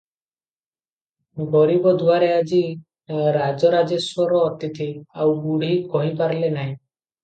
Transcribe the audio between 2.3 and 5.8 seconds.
ଆଜି ରାଜରାଜେଶ୍ୱର ଅତିଥି- ଆଉ ବୁଢ଼ୀ